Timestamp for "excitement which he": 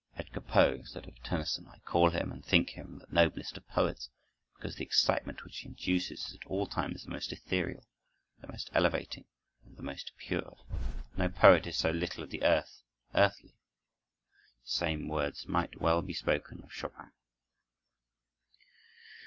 4.83-5.67